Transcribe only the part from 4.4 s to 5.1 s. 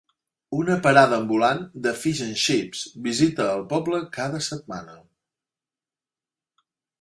setmana.